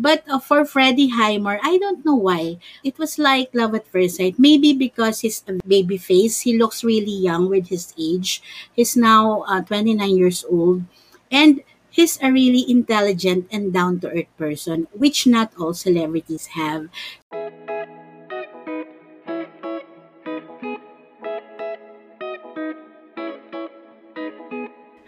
[0.00, 2.56] But uh, for Freddie Highmore, I don't know why.
[2.80, 4.40] It was like love at first sight.
[4.40, 8.40] Maybe because his baby face, he looks really young with his age.
[8.72, 10.88] He's now uh, 29 years old.
[11.30, 11.60] And
[11.92, 16.88] he's a really intelligent and down to earth person, which not all celebrities have.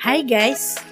[0.05, 0.92] Hi guys!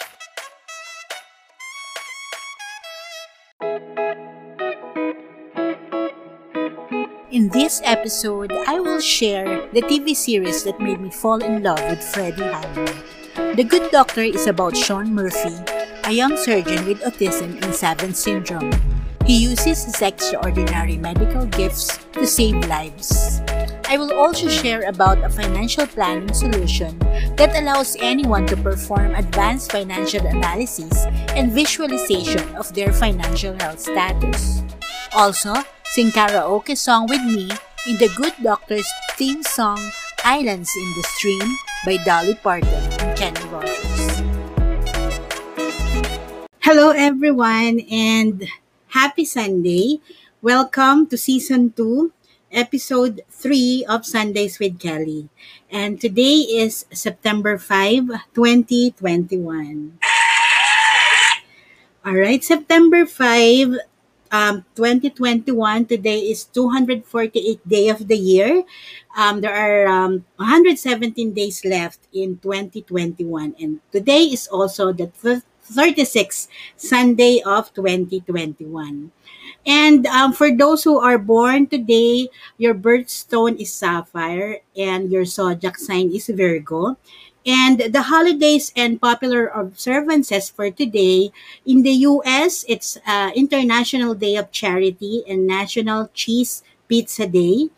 [7.41, 11.81] In this episode, I will share the TV series that made me fall in love
[11.89, 12.93] with Freddie Highmore.
[13.57, 15.57] The Good Doctor is about Sean Murphy,
[16.05, 18.69] a young surgeon with autism and Savant syndrome.
[19.25, 23.41] He uses his extraordinary medical gifts to save lives.
[23.89, 26.93] I will also share about a financial planning solution
[27.41, 30.93] that allows anyone to perform advanced financial analysis
[31.33, 34.61] and visualization of their financial health status.
[35.17, 35.57] Also,
[35.91, 37.51] sing karaoke song with me
[37.83, 38.87] in the Good Doctor's
[39.19, 39.75] theme song
[40.23, 41.43] Islands in the Stream
[41.83, 42.71] by Dolly Parton
[43.03, 44.23] and Kenny Rogers.
[46.63, 48.47] Hello everyone and
[48.87, 49.99] happy Sunday.
[50.39, 52.07] Welcome to season 2,
[52.55, 55.27] episode 3 of Sundays with Kelly.
[55.67, 59.99] And today is September 5, 2021.
[62.03, 63.75] All right, September 5,
[64.31, 68.63] um, 2021 today is 248 day of the year.
[69.15, 75.11] Um, there are um, 117 days left in 2021 and today is also the
[75.71, 79.11] 36th sunday of 2021
[79.65, 85.77] and um, for those who are born today your birthstone is sapphire and your zodiac
[85.77, 86.97] sign is virgo
[87.45, 91.31] and the holidays and popular observances for today
[91.65, 97.69] in the US, it's uh, International Day of Charity and National Cheese Pizza Day.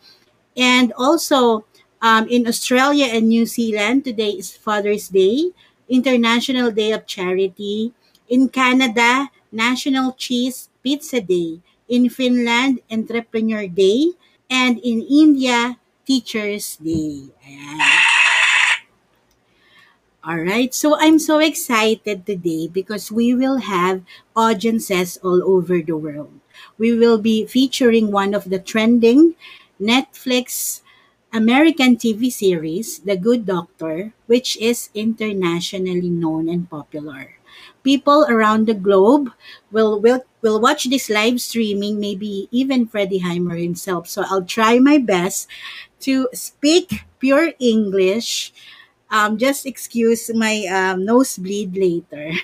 [0.56, 1.64] And also
[2.02, 5.50] um, in Australia and New Zealand, today is Father's Day,
[5.88, 7.92] International Day of Charity.
[8.28, 11.60] In Canada, National Cheese Pizza Day.
[11.88, 14.12] In Finland, Entrepreneur Day.
[14.48, 17.32] And in India, Teacher's Day.
[17.40, 18.03] Ayan.
[20.24, 20.72] All right.
[20.72, 24.02] So I'm so excited today because we will have
[24.34, 26.32] audiences all over the world.
[26.78, 29.34] We will be featuring one of the trending
[29.80, 30.80] Netflix
[31.32, 37.36] American TV series, The Good Doctor, which is internationally known and popular.
[37.82, 39.28] People around the globe
[39.70, 44.08] will will will watch this live streaming, maybe even Freddie Highmore himself.
[44.08, 45.46] So I'll try my best
[46.08, 48.52] to speak pure English
[49.10, 52.32] um, just excuse my um, nosebleed later.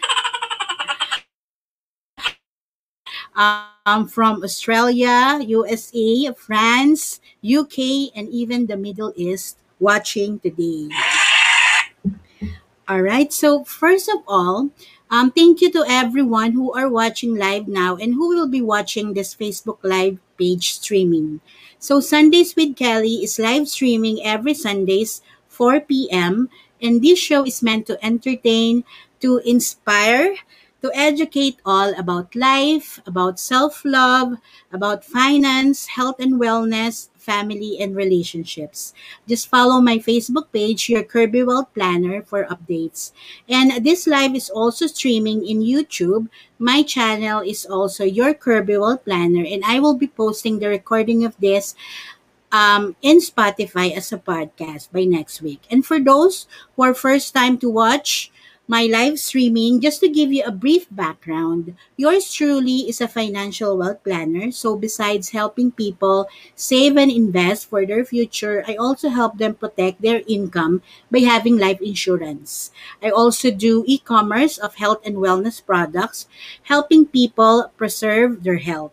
[3.35, 10.89] um, from Australia, USA, France, UK, and even the Middle East watching today.
[12.89, 13.33] All right.
[13.33, 14.71] So first of all,
[15.11, 19.15] um, thank you to everyone who are watching live now and who will be watching
[19.15, 21.41] this Facebook Live page streaming.
[21.79, 25.23] So Sundays with Kelly is live streaming every Sundays
[25.61, 26.49] 4 p.m.
[26.81, 28.89] And this show is meant to entertain,
[29.21, 30.41] to inspire,
[30.81, 34.41] to educate all about life, about self love,
[34.73, 38.95] about finance, health and wellness, family, and relationships.
[39.29, 43.13] Just follow my Facebook page, Your Kirby World Planner, for updates.
[43.45, 46.33] And this live is also streaming in YouTube.
[46.59, 51.25] My channel is also Your Kirby World Planner, and I will be posting the recording
[51.25, 51.77] of this
[52.53, 55.63] um, in Spotify as a podcast by next week.
[55.71, 56.47] And for those
[56.77, 58.31] who are first time to watch
[58.71, 63.77] my live streaming, just to give you a brief background, yours truly is a financial
[63.77, 64.53] wealth planner.
[64.53, 70.03] So besides helping people save and invest for their future, I also help them protect
[70.03, 72.71] their income by having life insurance.
[73.03, 76.29] I also do e-commerce of health and wellness products,
[76.63, 78.93] helping people preserve their health.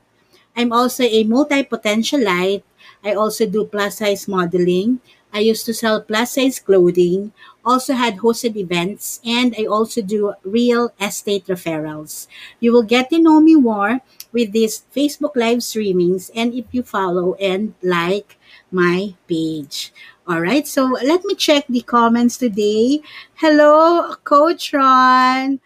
[0.58, 2.64] I'm also a multi-potentialite
[3.08, 5.00] I also do plus size modeling.
[5.32, 7.32] I used to sell plus size clothing,
[7.64, 12.28] also had hosted events, and I also do real estate referrals.
[12.60, 16.84] You will get to know me more with these Facebook live streamings and if you
[16.84, 18.36] follow and like
[18.72, 19.94] my page.
[20.28, 23.00] All right, so let me check the comments today.
[23.36, 25.60] Hello, Coach Ron.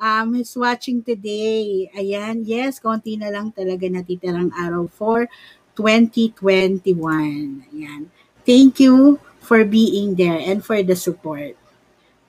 [0.00, 1.90] Um, who's watching today?
[1.96, 5.28] Ayan, yes, konti na lang talaga natitirang araw for
[5.76, 7.66] 2021.
[7.70, 8.08] Ayan.
[8.44, 11.56] Thank you for being there and for the support.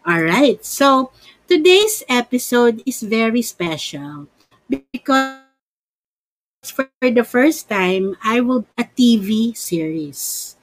[0.05, 0.63] All right.
[0.63, 1.11] So,
[1.47, 4.27] today's episode is very special
[4.69, 5.41] because
[6.67, 10.55] for the first time, I will a TV series.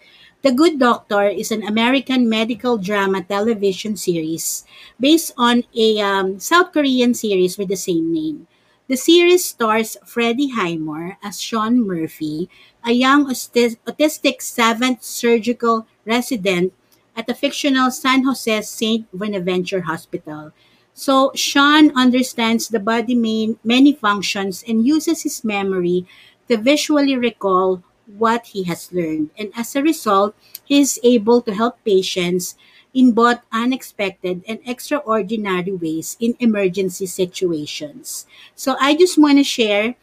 [0.45, 4.69] The Good Doctor is an American medical drama television series
[5.01, 8.47] based on a um, South Korean series with the same name.
[8.87, 12.51] The series stars Freddie Highmore as Sean Murphy,
[12.85, 16.75] a young autistic seventh surgical resident
[17.17, 19.09] at the fictional San Jose St.
[19.11, 20.53] Bonaventure Hospital.
[20.93, 26.07] So Sean understands the body main, many functions and uses his memory
[26.49, 29.31] to visually recall what he has learned.
[29.39, 32.55] And as a result, he is able to help patients
[32.95, 38.27] in both unexpected and extraordinary ways in emergency situations.
[38.55, 39.97] So I just want to share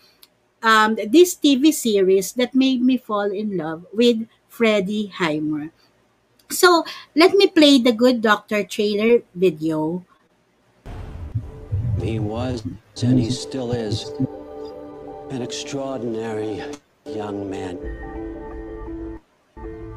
[0.62, 5.72] um, this TV series that made me fall in love with Freddie Highmore.
[6.52, 6.84] So
[7.16, 10.06] let me play the Good Doctor trailer video.
[12.02, 12.64] He was,
[13.02, 14.12] and he still is,
[15.30, 16.62] an extraordinary
[17.06, 17.80] young man.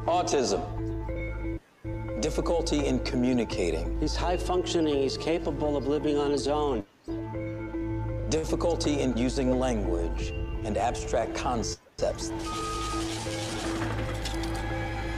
[0.07, 0.74] Autism.
[2.21, 3.99] Difficulty in communicating.
[3.99, 6.83] He's high functioning, he's capable of living on his own.
[8.29, 10.33] Difficulty in using language
[10.63, 12.31] and abstract concepts.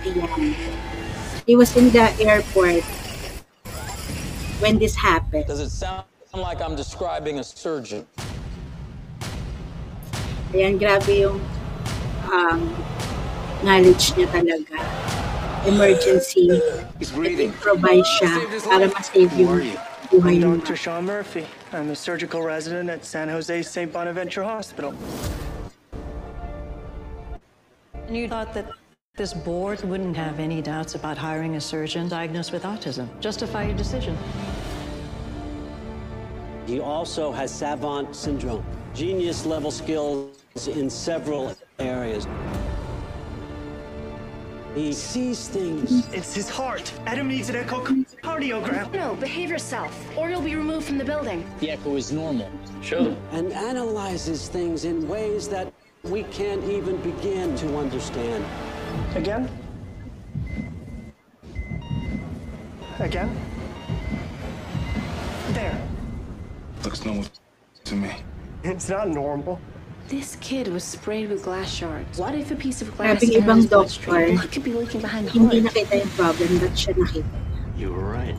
[0.04, 0.54] Yeah.
[1.46, 2.84] He was in the airport
[4.60, 5.46] when this happened.
[5.46, 6.04] Does it sound
[6.34, 8.06] like I'm describing a surgeon?
[10.52, 11.40] Ayan, grabe yung
[12.32, 12.74] um,
[13.64, 15.07] knowledge niya talaga.
[15.68, 16.62] Emergency.
[16.98, 17.52] He's breathing.
[17.60, 18.32] Provide siya
[18.64, 19.78] para ma-save Who are yung you?
[20.08, 20.64] buhay I'm niya.
[20.64, 20.76] Dr.
[20.80, 21.46] Sean Murphy.
[21.76, 23.92] I'm a surgical resident at San Jose St.
[23.92, 24.96] Bonaventure Hospital.
[28.08, 28.72] And you thought that
[29.20, 33.12] this board wouldn't have any doubts about hiring a surgeon diagnosed with autism.
[33.20, 34.16] Justify your decision.
[36.66, 40.32] He also has savant syndrome, genius level skills
[40.68, 42.28] in several areas.
[44.78, 46.08] He sees things.
[46.14, 46.94] It's his heart.
[47.08, 48.94] Adam needs an echocardiogram.
[48.94, 51.44] No, behave yourself, or you'll be removed from the building.
[51.62, 52.48] The echo is normal.
[52.84, 53.18] Sure.
[53.32, 58.46] and analyzes things in ways that we can't even begin to understand.
[59.16, 59.50] Again?
[63.00, 63.36] Again?
[65.54, 65.88] There.
[66.84, 67.26] Looks normal
[67.86, 68.12] to me.
[68.64, 69.60] It's not normal.
[70.08, 72.18] This kid was sprayed with glass shards.
[72.18, 74.16] What if a piece of glass Grabing entered ibang his bloodstream?
[74.16, 74.36] doctor.
[74.36, 75.72] What could be leaking behind the Hindi hood?
[75.74, 77.26] nakita yung problem, but siya nakita.
[77.78, 78.36] You were right.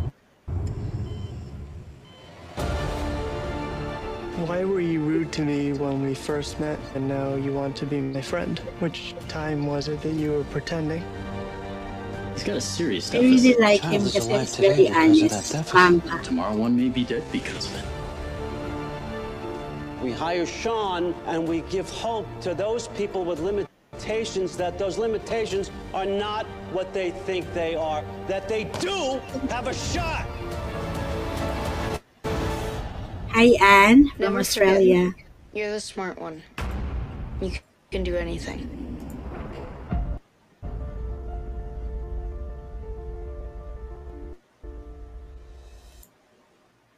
[4.48, 7.86] Why were you rude to me when we first met and now you want to
[7.86, 8.58] be my friend?
[8.80, 11.04] Which time was it that you were pretending?
[12.32, 15.52] He's got a serious I really like him is kasi alive he's very honest.
[15.52, 16.24] that deficit.
[16.24, 17.84] Tomorrow one may be dead because of it.
[20.02, 25.72] We hire Sean and we give hope to those people with limitations that those limitations
[25.92, 30.24] are not what they think they are, that they do have a shot.
[33.30, 35.14] Hi, Anne from Never Australia.
[35.52, 36.44] You're the smart one.
[37.40, 37.52] You
[37.90, 38.70] can do anything.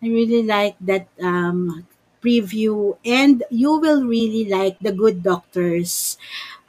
[0.03, 1.87] I really like that um,
[2.23, 6.17] preview, and you will really like the Good Doctors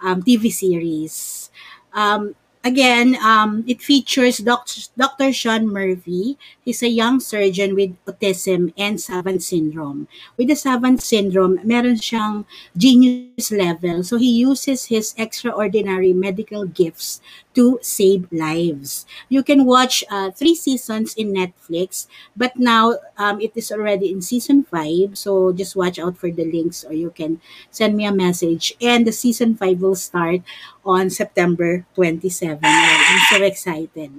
[0.02, 1.50] um, TV series.
[1.94, 4.82] Um, again, um, it features Dr.
[4.98, 5.34] Dr.
[5.34, 6.38] Sean Murphy.
[6.64, 10.08] He's a young surgeon with autism and savant syndrome.
[10.38, 12.46] With the savant syndrome, meron siyang
[12.78, 14.04] genius level.
[14.04, 17.22] So he uses his extraordinary medical gifts
[17.54, 19.06] to save lives.
[19.30, 24.22] You can watch uh, three seasons in Netflix, but now um, it is already in
[24.22, 25.18] season five.
[25.18, 28.74] So just watch out for the links, or you can send me a message.
[28.82, 30.42] And the season five will start
[30.86, 32.60] on September 27.
[32.64, 34.12] I'm so excited.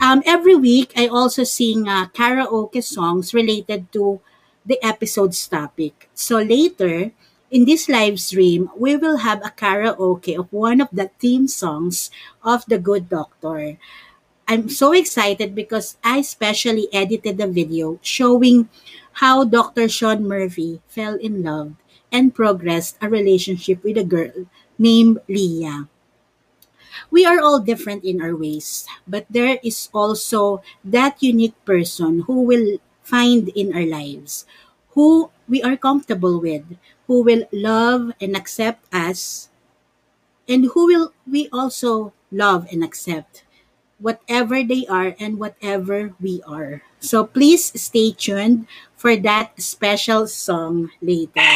[0.00, 4.20] Um, every week, I also sing uh, karaoke songs related to
[4.66, 6.08] the episode's topic.
[6.14, 7.12] So later,
[7.50, 12.10] in this live stream, we will have a karaoke of one of the theme songs
[12.42, 13.78] of The Good Doctor.
[14.46, 18.68] I'm so excited because I specially edited the video showing
[19.20, 19.88] how Dr.
[19.88, 21.72] Sean Murphy fell in love
[22.12, 24.46] and progressed a relationship with a girl
[24.78, 25.88] named Leah.
[27.10, 32.42] We are all different in our ways, but there is also that unique person who
[32.42, 34.44] will find in our lives,
[34.98, 36.66] who we are comfortable with,
[37.06, 39.46] who will love and accept us,
[40.50, 43.46] and who will we also love and accept
[44.02, 46.82] whatever they are and whatever we are.
[46.98, 48.66] So please stay tuned
[48.98, 51.46] for that special song later.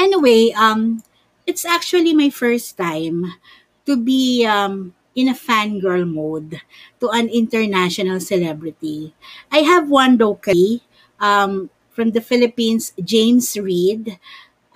[0.00, 1.04] Anyway, um,
[1.44, 3.36] it's actually my first time
[3.84, 6.56] to be um, in a fangirl mode
[7.00, 9.12] to an international celebrity.
[9.52, 10.88] I have one locally
[11.20, 14.18] um, from the Philippines, James Reid.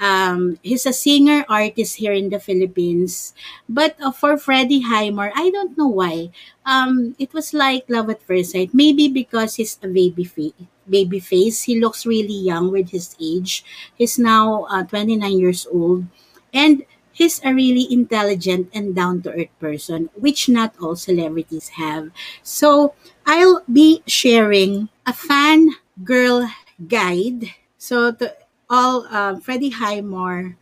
[0.00, 3.32] Um, he's a singer artist here in the Philippines.
[3.68, 6.30] But uh, for Freddie Highmore, I don't know why.
[6.66, 8.74] Um, it was like love at first sight.
[8.74, 10.52] Maybe because he's a baby face.
[10.88, 11.62] Baby face.
[11.62, 13.64] He looks really young with his age.
[13.94, 16.04] He's now uh, 29 years old.
[16.52, 22.10] And he's a really intelligent and down to earth person, which not all celebrities have.
[22.42, 22.94] So
[23.26, 25.70] I'll be sharing a fan
[26.02, 26.50] girl
[26.88, 27.54] guide.
[27.78, 28.34] So to
[28.68, 30.56] all uh, Freddie Highmore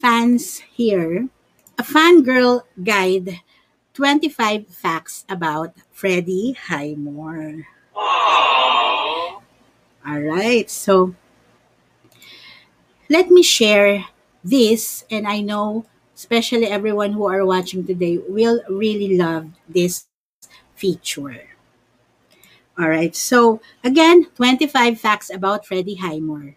[0.00, 1.28] fans here,
[1.78, 3.40] a fangirl guide
[3.94, 7.66] 25 facts about Freddie Highmore.
[10.06, 11.14] All right, so
[13.10, 14.06] let me share
[14.44, 20.06] this, and I know especially everyone who are watching today will really love this
[20.74, 21.55] feature.
[22.78, 26.54] All right, so again, 25 facts about Freddie Highmore.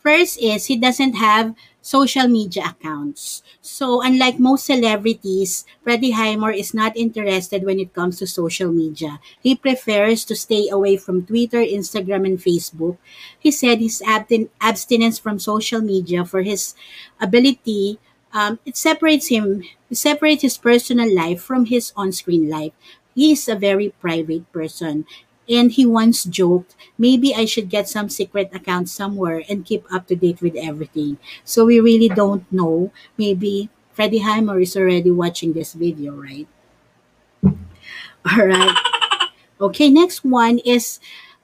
[0.00, 1.52] First is he doesn't have
[1.82, 3.42] social media accounts.
[3.60, 9.20] So unlike most celebrities, Freddie Highmore is not interested when it comes to social media.
[9.42, 12.96] He prefers to stay away from Twitter, Instagram, and Facebook.
[13.38, 16.74] He said his abstin- abstinence from social media for his
[17.20, 17.98] ability
[18.32, 22.70] um, it separates him it separates his personal life from his on-screen life.
[23.14, 25.04] He is a very private person
[25.48, 30.06] and he once joked, maybe I should get some secret account somewhere and keep up
[30.08, 31.18] to date with everything.
[31.44, 32.92] So we really don't know.
[33.18, 36.46] Maybe Freddie Highmore is already watching this video, right?
[38.38, 38.76] All right.
[39.60, 41.00] Okay, next one is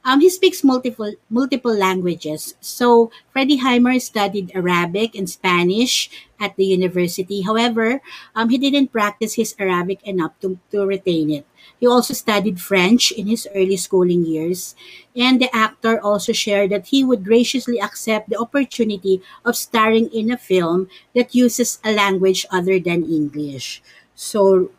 [0.07, 2.55] um, he speaks multiple multiple languages.
[2.63, 6.09] So Freddie Highmore studied Arabic and Spanish
[6.39, 7.43] at the university.
[7.43, 8.01] However,
[8.35, 11.47] um, he didn't practice his Arabic enough to, to retain it.
[11.81, 14.77] He also studied French in his early schooling years.
[15.17, 20.31] And the actor also shared that he would graciously accept the opportunity of starring in
[20.31, 23.83] a film that uses a language other than English.
[24.15, 24.71] So,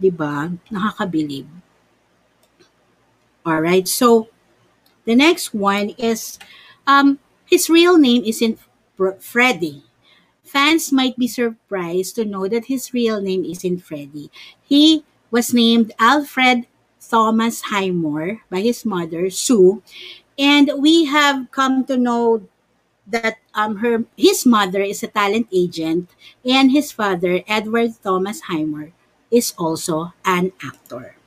[0.00, 0.52] di ba?
[0.72, 1.46] Nakakabilib.
[3.44, 3.86] All right.
[3.88, 4.28] So,
[5.10, 6.38] the next one is
[6.86, 8.62] um, his real name isn't
[8.94, 9.82] Fr- Freddie.
[10.46, 14.30] Fans might be surprised to know that his real name isn't Freddie.
[14.62, 16.66] He was named Alfred
[17.02, 19.82] Thomas Highmore by his mother, Sue.
[20.38, 22.46] And we have come to know
[23.06, 26.14] that um, her his mother is a talent agent
[26.46, 28.94] and his father, Edward Thomas Highmore,
[29.30, 31.19] is also an actor.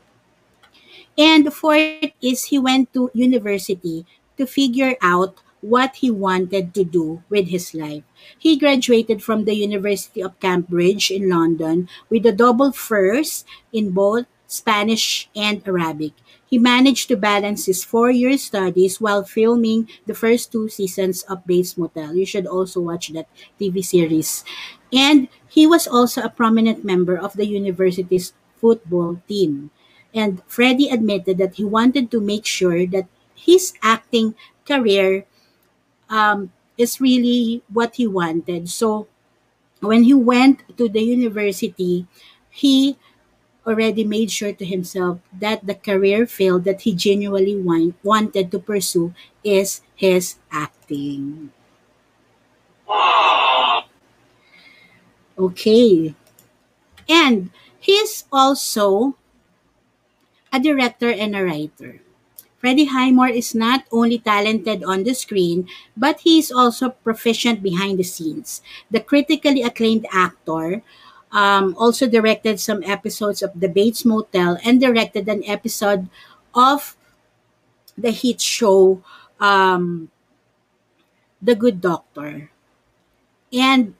[1.17, 4.05] And fourth is he went to university
[4.37, 8.03] to figure out what he wanted to do with his life.
[8.37, 14.25] He graduated from the University of Cambridge in London with a double first in both
[14.47, 16.11] Spanish and Arabic.
[16.45, 21.77] He managed to balance his four-year studies while filming the first two seasons of Bates
[21.77, 22.13] Motel.
[22.13, 23.25] You should also watch that
[23.59, 24.43] TV series.
[24.91, 29.71] And he was also a prominent member of the university's football team.
[30.13, 35.25] And Freddie admitted that he wanted to make sure that his acting career
[36.09, 38.69] um, is really what he wanted.
[38.69, 39.07] So
[39.81, 42.07] when he went to the university,
[42.49, 42.97] he
[43.67, 48.59] already made sure to himself that the career field that he genuinely want, wanted to
[48.59, 51.51] pursue is his acting.
[55.37, 56.15] Okay.
[57.09, 59.15] And he's also
[60.53, 61.99] a director and a writer.
[62.63, 65.67] Freddie Highmore is not only talented on the screen,
[65.97, 68.61] but he is also proficient behind the scenes.
[68.89, 70.81] The critically acclaimed actor
[71.33, 76.07] um, also directed some episodes of The Bates Motel and directed an episode
[76.55, 76.95] of
[77.97, 79.03] the hit show
[79.41, 80.07] um,
[81.41, 82.49] The Good Doctor.
[83.51, 83.95] And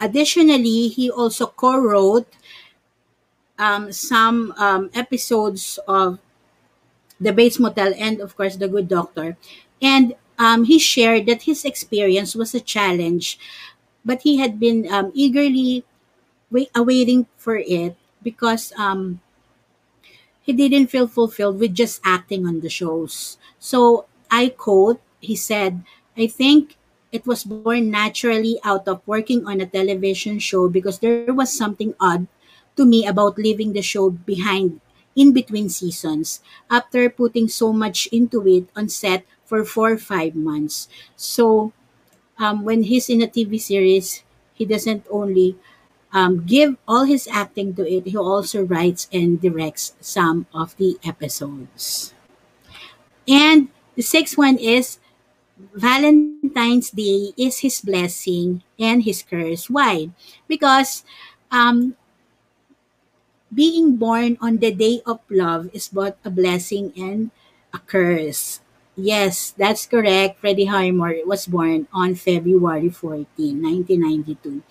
[0.00, 2.28] additionally, he also co-wrote
[3.58, 6.18] um, some um, episodes of
[7.20, 9.36] The Bates Motel and, of course, The Good Doctor.
[9.80, 13.38] And um, he shared that his experience was a challenge,
[14.04, 15.84] but he had been um, eagerly
[16.50, 19.20] wait, awaiting for it because um,
[20.42, 23.38] he didn't feel fulfilled with just acting on the shows.
[23.58, 25.84] So I quote, he said,
[26.16, 26.76] I think
[27.12, 31.94] it was born naturally out of working on a television show because there was something
[32.00, 32.26] odd
[32.76, 34.80] to me about leaving the show behind
[35.16, 36.40] in between seasons
[36.70, 40.88] after putting so much into it on set for four or five months.
[41.16, 41.72] So
[42.38, 44.22] um, when he's in a TV series,
[44.54, 45.56] he doesn't only
[46.12, 50.96] um, give all his acting to it, he also writes and directs some of the
[51.04, 52.14] episodes.
[53.26, 54.98] And the sixth one is
[55.74, 59.68] Valentine's Day is his blessing and his curse.
[59.68, 60.10] Why?
[60.46, 61.04] Because
[61.50, 61.96] um,
[63.54, 67.30] being born on the day of love is both a blessing and
[67.72, 68.60] a curse.
[68.96, 70.38] Yes, that's correct.
[70.38, 73.26] Freddie Highmore was born on February 14,
[73.62, 74.62] 1992.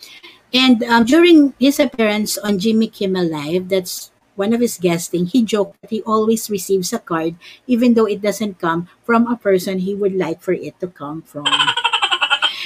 [0.54, 5.44] And um, during his appearance on Jimmy Kimmel Live, that's one of his guesting, he
[5.44, 7.36] joked that he always receives a card
[7.68, 11.22] even though it doesn't come from a person he would like for it to come
[11.22, 11.46] from.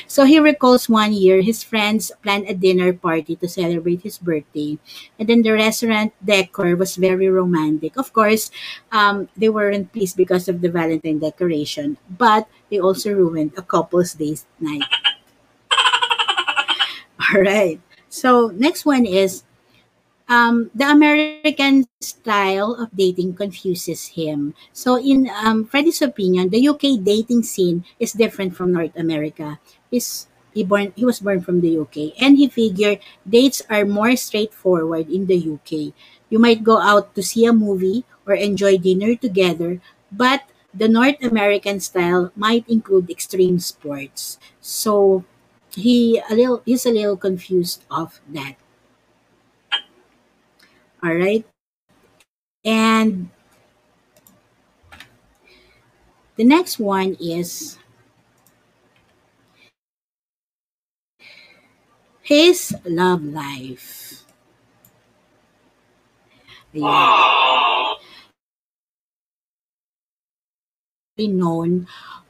[0.07, 4.79] So he recalls one year his friends planned a dinner party to celebrate his birthday.
[5.19, 7.97] And then the restaurant decor was very romantic.
[7.97, 8.49] Of course,
[8.91, 14.13] um, they weren't pleased because of the Valentine decoration, but they also ruined a couple's
[14.13, 14.87] date night.
[17.19, 17.79] All right.
[18.09, 19.43] So next one is
[20.29, 24.53] um, the American style of dating confuses him.
[24.73, 29.59] So, in um, Freddie's opinion, the UK dating scene is different from North America.
[29.91, 34.15] He's, he, born, he was born from the UK, and he figured dates are more
[34.15, 35.93] straightforward in the UK.
[36.29, 41.23] You might go out to see a movie or enjoy dinner together, but the North
[41.23, 44.37] American style might include extreme sports.
[44.61, 45.23] So,
[45.75, 48.55] he a little he's a little confused of that.
[51.03, 51.45] All right.
[52.65, 53.29] And
[56.35, 57.77] the next one is
[62.27, 64.25] his love life.
[66.73, 67.95] Yeah.
[71.17, 71.87] known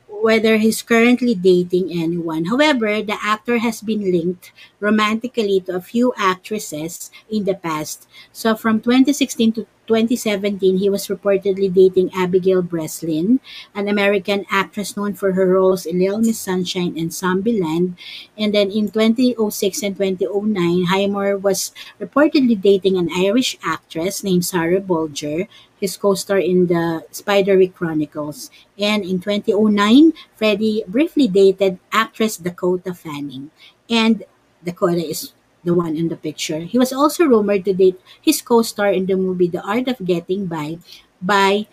[0.08, 2.46] whether he's currently dating anyone.
[2.46, 8.08] However, the actor has been linked romantically to a few actresses in the past.
[8.32, 13.40] So from 2016 to 2017, he was reportedly dating Abigail Breslin,
[13.74, 17.96] an American actress known for her roles in Little Miss Sunshine and Zombieland.
[18.38, 19.40] And then in 2006
[19.84, 25.48] and 2009, Highmore was reportedly dating an Irish actress named Sarah Bolger,
[25.80, 28.52] his co-star in the Spiderwick Chronicles.
[28.78, 33.52] And in 2009, Freddie briefly dated actress Dakota Fanning.
[33.90, 34.24] And
[34.64, 35.32] Dakota is
[35.68, 36.64] the one in the picture.
[36.64, 40.48] He was also rumored to date his co-star in the movie The Art of Getting
[40.48, 40.80] By
[41.20, 41.68] by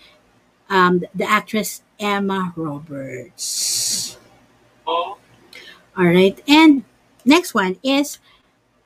[0.68, 4.18] um, the actress Emma Roberts.
[4.83, 5.16] Oh.
[5.96, 6.35] All right.
[6.50, 6.83] And
[7.24, 8.18] next one is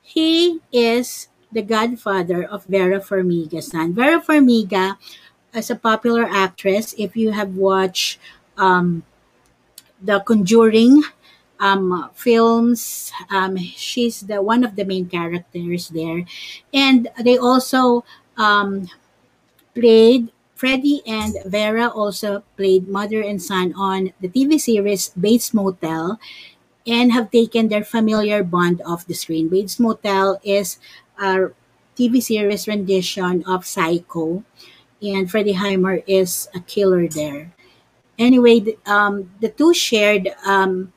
[0.05, 3.97] he is the godfather of Vera Farmiga's son.
[3.97, 5.01] Vera Farmiga
[5.55, 6.95] is a popular actress.
[6.99, 8.21] If you have watched
[8.61, 9.03] um,
[10.05, 11.03] The Conjuring
[11.61, 16.25] um, films, um, she's the one of the main characters there,
[16.73, 18.05] and they also
[18.37, 18.89] um,
[19.75, 20.31] played.
[20.59, 26.19] Freddie and Vera also played mother and son on the TV series Bates Motel
[26.87, 29.49] and have taken their familiar bond off the screen.
[29.49, 30.79] Bates Motel is
[31.21, 31.51] a
[31.97, 34.43] TV series rendition of Psycho,
[35.03, 37.53] and Freddie Highmore is a killer there.
[38.19, 40.93] Anyway, the, um, the two shared um,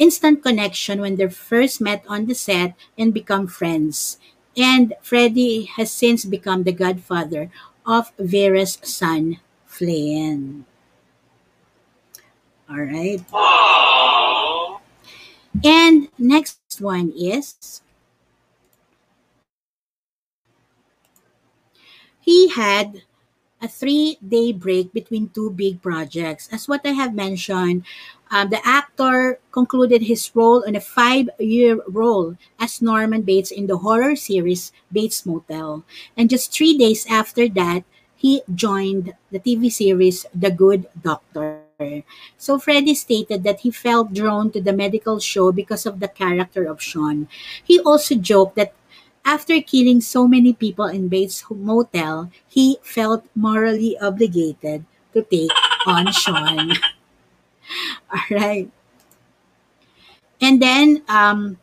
[0.00, 4.18] instant connection when they first met on the set and become friends.
[4.56, 7.52] And Freddie has since become the godfather
[7.86, 10.64] of Vera's son, Flynn.
[12.68, 13.20] All right.
[15.62, 17.82] And next one is
[22.20, 23.02] he had
[23.60, 26.48] a three day break between two big projects.
[26.52, 27.84] As what I have mentioned,
[28.30, 33.66] um, the actor concluded his role on a five year role as Norman Bates in
[33.66, 35.82] the horror series Bates Motel.
[36.16, 37.82] And just three days after that,
[38.14, 41.64] he joined the TV series The Good Doctor.
[42.36, 46.68] So Freddie stated that he felt drawn to the medical show because of the character
[46.68, 47.26] of Sean.
[47.64, 48.74] He also joked that
[49.24, 55.50] after killing so many people in Bates Motel, he felt morally obligated to take
[55.86, 56.76] on Sean.
[58.12, 58.70] All right.
[60.40, 61.58] And then um,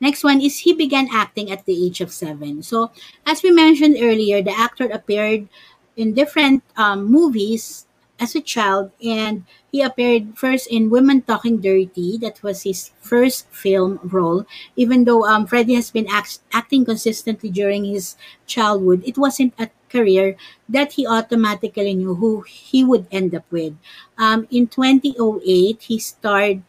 [0.00, 2.62] next one is he began acting at the age of seven.
[2.62, 2.90] So
[3.26, 5.48] as we mentioned earlier, the actor appeared
[5.96, 7.86] in different um, movies
[8.18, 12.18] as a child and he appeared first in Women Talking Dirty.
[12.18, 14.46] That was his first film role.
[14.76, 19.70] Even though um, Freddie has been act- acting consistently during his childhood, it wasn't a
[19.92, 20.36] career
[20.68, 23.76] that he automatically knew who he would end up with.
[24.16, 26.62] Um, in 2008, he starred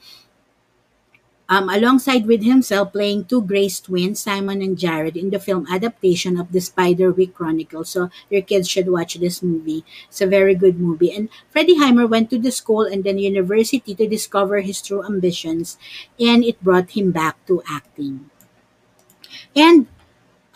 [1.49, 6.39] um, alongside with himself playing two Grace twins, Simon and Jared, in the film adaptation
[6.39, 7.89] of the Spiderwick Chronicles.
[7.89, 9.83] So your kids should watch this movie.
[10.07, 11.11] It's a very good movie.
[11.13, 15.77] And Freddie Highmore went to the school and then university to discover his true ambitions,
[16.19, 18.29] and it brought him back to acting.
[19.55, 19.87] And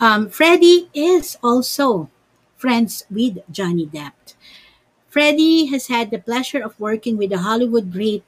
[0.00, 2.10] um, Freddie is also
[2.58, 4.34] friends with Johnny Depp.
[5.08, 8.24] Freddie has had the pleasure of working with the Hollywood great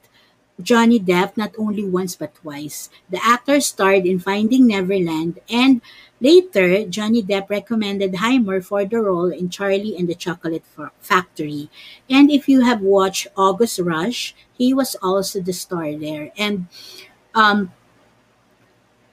[0.61, 2.89] Johnny Depp not only once but twice.
[3.09, 5.81] The actor starred in Finding Neverland and
[6.19, 10.63] later Johnny Depp recommended Highmore for the role in Charlie and the Chocolate
[10.99, 11.69] Factory.
[12.09, 16.31] And if you have watched August Rush, he was also the star there.
[16.37, 16.67] And
[17.33, 17.73] um,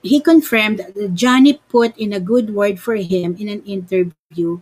[0.02, 4.60] he confirmed that Johnny put in a good word for him in an interview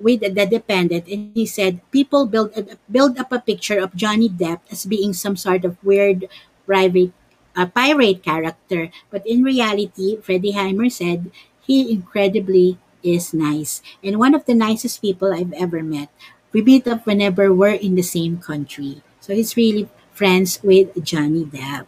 [0.00, 2.56] with the Independent, and he said people build
[2.90, 6.26] build up a picture of Johnny Depp as being some sort of weird
[6.66, 7.12] private
[7.54, 14.34] uh, pirate character, but in reality, Freddie Highmore said he incredibly is nice and one
[14.34, 16.10] of the nicest people I've ever met.
[16.52, 21.44] We meet up whenever we're in the same country, so he's really friends with Johnny
[21.44, 21.86] Depp.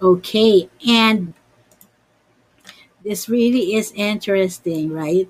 [0.00, 1.34] Okay, and
[3.04, 5.28] this really is interesting, right?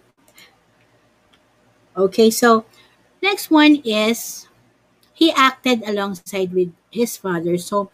[1.97, 2.65] Okay, so
[3.23, 4.49] next one is
[5.13, 7.59] he acted alongside with his father.
[7.59, 7.91] So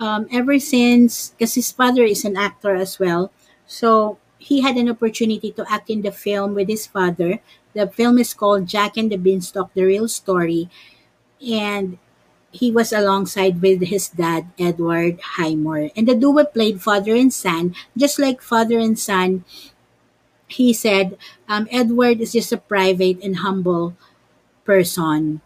[0.00, 3.32] um, ever since, because his father is an actor as well,
[3.66, 7.40] so he had an opportunity to act in the film with his father.
[7.74, 10.68] The film is called Jack and the Beanstalk: The Real Story,
[11.40, 11.98] and
[12.54, 15.90] he was alongside with his dad, Edward Highmore.
[15.96, 19.44] And the duo played father and son, just like father and son.
[20.46, 23.96] He said, um, Edward is just a private and humble
[24.64, 25.40] person,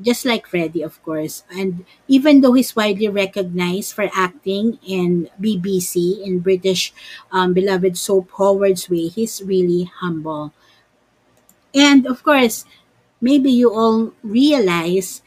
[0.00, 1.44] just like Freddie, of course.
[1.50, 6.92] And even though he's widely recognized for acting in BBC, in British
[7.32, 10.52] um, beloved soap Howard's Way, he's really humble.
[11.74, 12.64] And of course,
[13.20, 15.22] maybe you all realize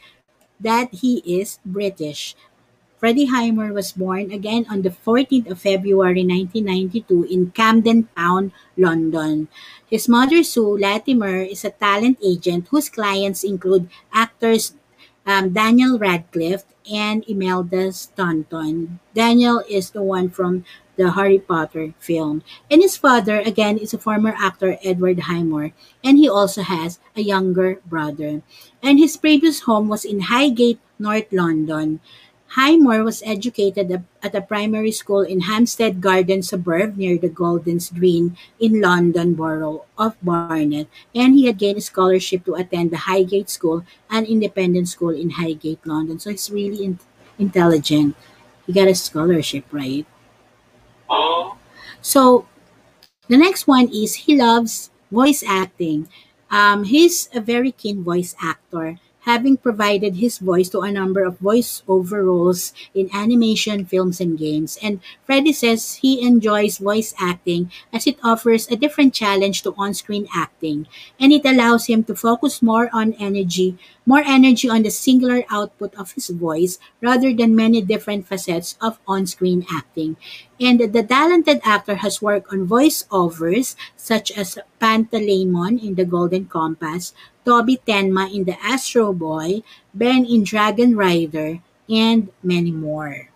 [0.64, 2.34] that he is British.
[2.96, 8.50] Freddie Highmore was born again on the 14th of February 1992 in Camden Town,
[8.80, 9.48] London.
[9.84, 14.72] His mother, Sue Latimer, is a talent agent whose clients include actors
[15.26, 19.00] um, Daniel Radcliffe and Imelda Staunton.
[19.14, 20.64] Daniel is the one from
[20.96, 22.42] the Harry Potter film.
[22.70, 27.22] And his father, again, is a former actor, Edward Highmore, and he also has a
[27.22, 28.42] younger brother.
[28.82, 32.00] And his previous home was in Highgate, North London.
[32.54, 33.90] Highmore was educated
[34.22, 39.86] at a primary school in Hampstead Garden suburb near the Golders Green in London Borough
[39.98, 44.86] of Barnet, and he had gained a scholarship to attend the Highgate School, an independent
[44.86, 46.20] school in Highgate, London.
[46.20, 47.02] So he's really in-
[47.40, 48.14] intelligent.
[48.66, 50.06] He got a scholarship, right?
[52.04, 52.44] So
[53.28, 56.08] the next one is he loves voice acting.
[56.50, 61.38] Um, he's a very keen voice actor, having provided his voice to a number of
[61.38, 64.78] voice-over roles in animation, films, and games.
[64.82, 70.28] And Freddie says he enjoys voice acting as it offers a different challenge to on-screen
[70.34, 70.86] acting,
[71.18, 75.94] and it allows him to focus more on energy, more energy on the singular output
[75.94, 80.16] of his voice rather than many different facets of on-screen acting.
[80.60, 87.12] And the talented actor has worked on voiceovers such as Pantalaimon in The Golden Compass,
[87.44, 93.28] Toby Tenma in The Astro Boy, Ben in Dragon Rider, and many more.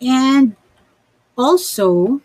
[0.00, 0.56] And
[1.38, 2.20] also,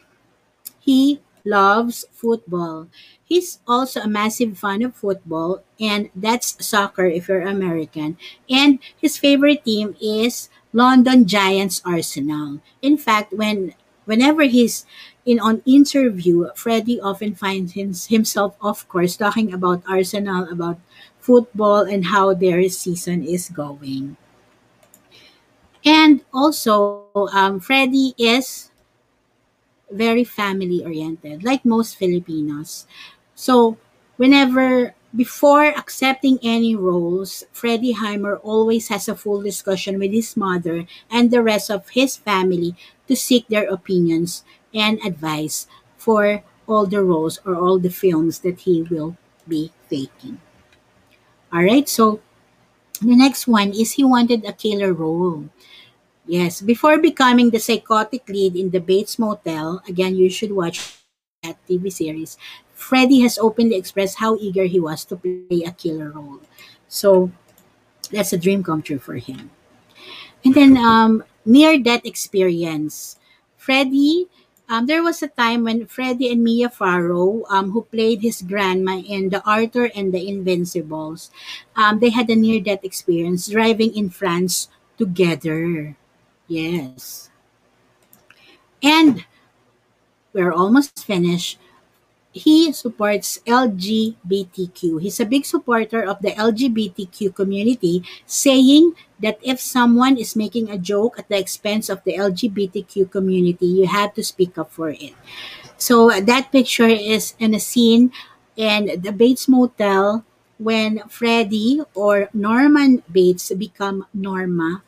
[0.80, 2.89] he loves football.
[3.24, 8.17] He's also a massive fan of football, and that's soccer if you're American.
[8.50, 12.62] And his favorite team is London Giants Arsenal.
[12.82, 14.86] In fact, when whenever he's
[15.27, 20.79] in on interview, Freddie often finds his, himself, of course, talking about Arsenal, about
[21.19, 24.15] football, and how their season is going.
[25.83, 28.71] And also, um, Freddie is
[29.91, 32.87] very family oriented, like most Filipinos.
[33.35, 33.77] So
[34.15, 40.85] whenever before accepting any roles, Freddie Highmore always has a full discussion with his mother
[41.09, 42.75] and the rest of his family
[43.07, 48.62] to seek their opinions and advice for all the roles or all the films that
[48.62, 49.15] he will
[49.47, 50.39] be taking.
[51.51, 52.19] All right, so
[53.01, 55.45] the next one is he wanted a killer role.
[56.25, 60.99] Yes, before becoming the psychotic lead in the Bates Motel, again, you should watch
[61.43, 62.38] that TV series.
[62.73, 66.41] Freddie has openly expressed how eager he was to play a killer role.
[66.89, 67.32] So
[68.12, 69.51] that's a dream come true for him.
[70.43, 73.17] And then um, near death experience.
[73.58, 74.27] Freddie,
[74.69, 78.97] um, there was a time when Freddie and Mia Farrow, um, who played his grandma
[78.97, 81.32] in The Arthur and the Invincibles,
[81.75, 85.95] um, they had a near death experience driving in France together.
[86.47, 87.30] Yes.
[88.84, 89.25] And
[90.34, 91.60] we're almost finished.
[92.38, 95.02] He supports LGBTQ.
[95.02, 100.78] He's a big supporter of the LGBTQ community, saying that if someone is making a
[100.78, 105.13] joke at the expense of the LGBTQ community, you have to speak up for it.
[105.78, 108.12] So that picture is in a scene
[108.56, 110.26] in the Bates Motel
[110.58, 114.82] when Freddie or Norman Bates become Norma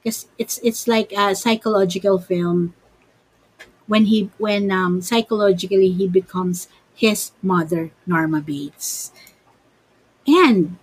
[0.00, 2.74] because it's it's like a psychological film
[3.90, 9.10] when he when um, psychologically he becomes his mother Norma Bates.
[10.26, 10.78] And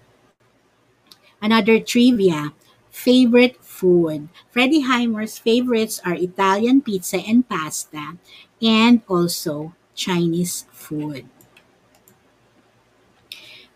[1.42, 2.54] another trivia,
[2.90, 4.30] favorite food.
[4.52, 8.18] Freddie Highmore's favorites are Italian pizza and pasta
[8.62, 11.26] and also Chinese food.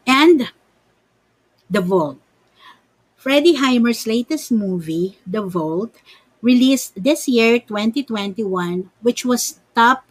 [0.06, 0.52] And
[1.72, 2.20] The Vault.
[3.18, 5.96] Freddie Highmore's latest movie, The Vault,
[6.42, 10.04] released this year 2021 which was top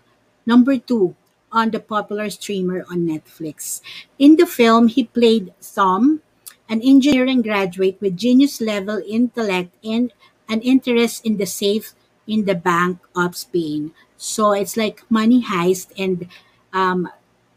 [0.46, 1.14] number 2
[1.52, 3.80] on the popular streamer on Netflix.
[4.18, 6.22] In the film, he played Thom,
[6.68, 10.12] an engineering graduate with genius level intellect and
[10.48, 11.92] an interest in the safe
[12.26, 13.92] in the Bank of Spain.
[14.16, 16.28] So it's like money heist, and
[16.72, 17.08] um,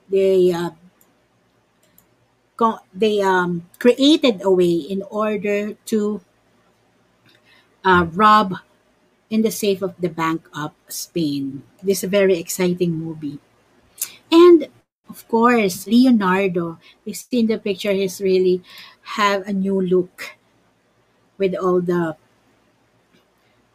[0.10, 0.72] they uh,
[2.94, 6.22] they um, created a way in order to
[7.84, 8.56] uh, rob
[9.30, 11.64] in the safe of the Bank of Spain.
[11.82, 13.40] This is a very exciting movie.
[14.32, 14.68] And
[15.10, 16.80] of course, Leonardo.
[17.06, 18.64] You see in the picture, he's really
[19.20, 20.38] have a new look
[21.38, 22.16] with all the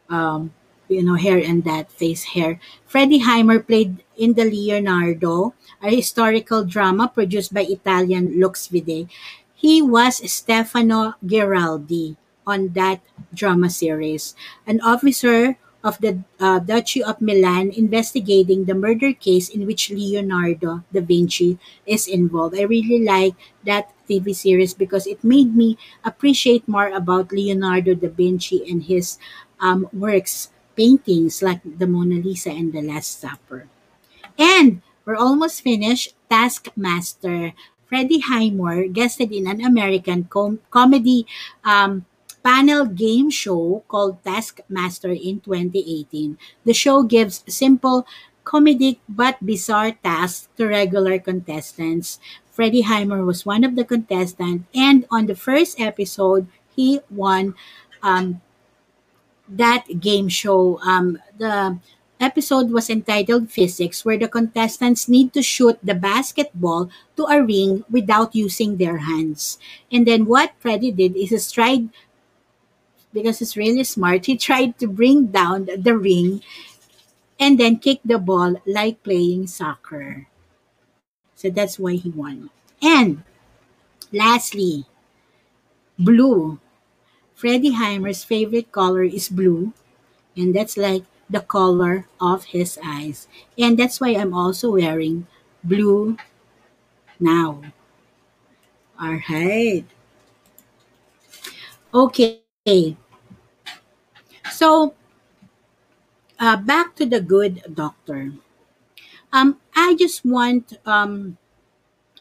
[0.09, 0.53] um,
[0.88, 2.61] you know hair and that face hair.
[2.87, 9.09] Freddie Highmore played in the Leonardo, a historical drama produced by Italian Lux Vide.
[9.55, 12.16] He was Stefano Giraldi
[12.49, 13.05] on that
[13.37, 14.33] drama series,
[14.65, 20.83] an officer of the uh, Duchy of Milan investigating the murder case in which Leonardo
[20.93, 22.59] da Vinci is involved.
[22.59, 28.09] I really like that TV series because it made me appreciate more about Leonardo da
[28.09, 29.19] Vinci and his
[29.61, 33.69] um, works, paintings like the Mona Lisa and the Last Supper.
[34.39, 36.15] And we're almost finished.
[36.29, 37.55] Taskmaster.
[37.89, 41.27] Freddie Highmore guested in an American com- comedy
[41.65, 42.05] um,
[42.49, 46.41] panel game show called Taskmaster in 2018.
[46.65, 48.09] The show gives simple,
[48.41, 52.17] comedic, but bizarre tasks to regular contestants.
[52.49, 57.53] Freddie Highmore was one of the contestants, and on the first episode, he won
[58.01, 58.41] um,
[59.45, 60.81] that game show.
[60.81, 61.77] Um, the
[62.19, 67.85] episode was entitled Physics, where the contestants need to shoot the basketball to a ring
[67.91, 69.59] without using their hands.
[69.93, 71.89] And then what Freddie did is he tried,
[73.12, 76.42] because he's really smart, he tried to bring down the, ring
[77.40, 80.27] and then kick the ball like playing soccer.
[81.35, 82.51] So that's why he won.
[82.83, 83.23] And
[84.12, 84.87] lastly,
[85.99, 86.59] blue.
[87.35, 89.73] Freddie Highmore's favorite color is blue,
[90.37, 93.29] and that's like the color of his eyes.
[93.57, 95.29] And that's why I'm also wearing
[95.62, 96.16] blue
[97.21, 97.62] now.
[99.01, 99.85] All right.
[101.94, 102.40] Okay.
[104.51, 104.94] So,
[106.38, 108.33] uh, back to the good doctor.
[109.33, 111.37] Um, I just want um,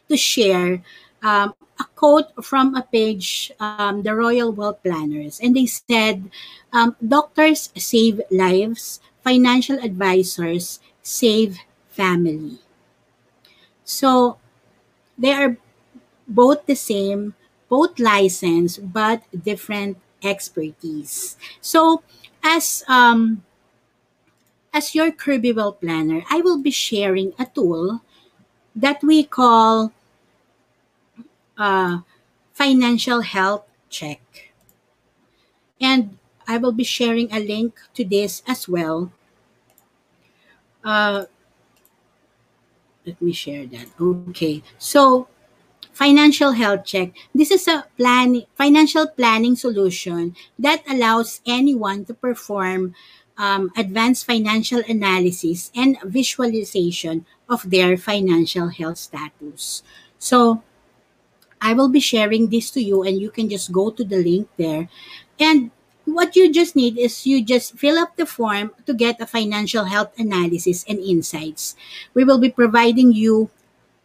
[0.10, 0.84] to share
[1.24, 6.32] um, a quote from a page, um, the Royal Wealth Planners, and they said,
[6.74, 12.60] um, "Doctors save lives, financial advisors save family."
[13.84, 14.38] So
[15.18, 15.58] they are
[16.28, 17.36] both the same,
[17.70, 21.38] both licensed, but different expertise.
[21.62, 22.04] So
[22.44, 23.44] as um,
[24.74, 28.02] as your Kirby Well planner, I will be sharing a tool
[28.76, 29.92] that we call
[31.58, 32.00] uh,
[32.54, 34.54] financial health check.
[35.82, 39.12] And I will be sharing a link to this as well.
[40.84, 41.26] Uh,
[43.06, 43.88] let me share that.
[44.00, 44.64] Okay.
[44.78, 45.28] So,
[45.98, 47.10] financial health check.
[47.34, 52.94] This is a plan financial planning solution that allows anyone to perform
[53.42, 59.82] um, advanced financial analysis and visualization of their financial health status.
[60.22, 60.62] So,
[61.58, 64.46] I will be sharing this to you, and you can just go to the link
[64.58, 64.90] there.
[65.42, 65.72] And
[66.06, 69.86] what you just need is you just fill up the form to get a financial
[69.86, 71.76] health analysis and insights.
[72.14, 73.50] We will be providing you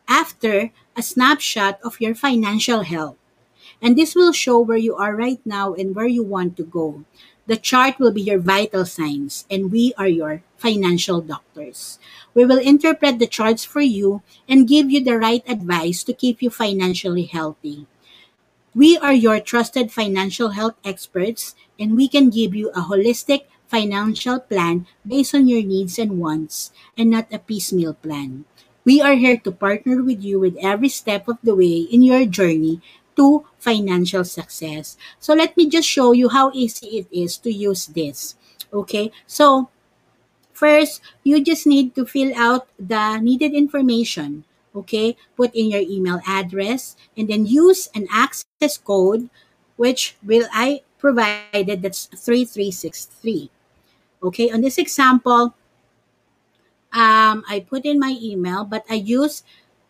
[0.09, 3.17] after a snapshot of your financial health.
[3.81, 7.05] And this will show where you are right now and where you want to go.
[7.47, 11.99] The chart will be your vital signs, and we are your financial doctors.
[12.35, 16.41] We will interpret the charts for you and give you the right advice to keep
[16.41, 17.87] you financially healthy.
[18.75, 24.39] We are your trusted financial health experts, and we can give you a holistic financial
[24.39, 28.45] plan based on your needs and wants, and not a piecemeal plan.
[28.85, 32.27] We are here to partner with you with every step of the way in your
[32.27, 32.83] journey
[33.17, 34.97] to financial success.
[35.21, 38.35] So let me just show you how easy it is to use this.
[38.73, 39.69] Okay, so
[40.53, 44.45] first, you just need to fill out the needed information.
[44.75, 49.29] Okay, put in your email address and then use an access code,
[49.77, 53.51] which will I provided that's 3363.
[54.23, 55.53] Okay, on this example,
[56.93, 59.43] um, I put in my email, but I use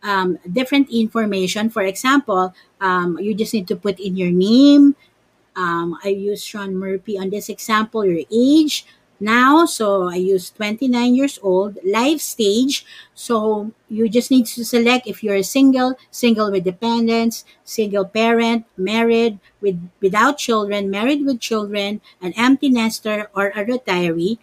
[0.03, 1.71] um, different information.
[1.71, 4.97] For example, um, you just need to put in your name.
[5.55, 8.87] Um, I use Sean Murphy on this example, your age
[9.21, 9.67] now.
[9.67, 12.85] So I use 29 years old, life stage.
[13.15, 19.39] So you just need to select if you're single, single with dependents, single parent, married
[19.61, 24.39] with without children, married with children, an empty nester, or a retiree.